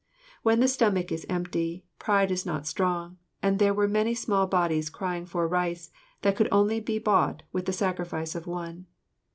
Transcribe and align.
When 0.41 0.61
the 0.61 0.67
stomach 0.67 1.11
is 1.11 1.27
empty, 1.29 1.85
pride 1.99 2.31
is 2.31 2.43
not 2.43 2.65
strong, 2.65 3.19
and 3.43 3.59
there 3.59 3.71
were 3.71 3.87
many 3.87 4.15
small 4.15 4.47
bodies 4.47 4.89
crying 4.89 5.27
for 5.27 5.47
rice 5.47 5.91
that 6.23 6.35
could 6.35 6.49
only 6.51 6.79
be 6.79 6.97
bought 6.97 7.43
with 7.51 7.67
the 7.67 7.71
sacrifice 7.71 8.33
of 8.33 8.47
one. 8.47 8.87